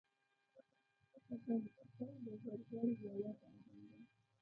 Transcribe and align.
شپږم:سل 1.11 2.11
د 2.25 2.27
زرګر 2.43 2.85
یوه 3.03 3.31
د 3.37 3.41
اهنګر 3.45 4.01